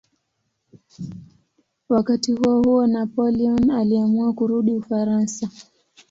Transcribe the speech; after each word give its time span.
Wakati 1.89 2.31
huohuo 2.33 2.87
Napoleon 2.87 3.71
aliamua 3.71 4.33
kurudi 4.33 4.71
Ufaransa. 4.71 5.49